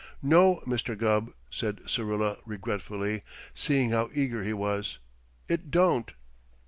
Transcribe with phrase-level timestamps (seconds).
[0.23, 0.97] "No, Mr.
[0.97, 3.21] Gubb," said Syrilla regretfully,
[3.53, 4.97] seeing how eager he was.
[5.47, 6.11] "It don't."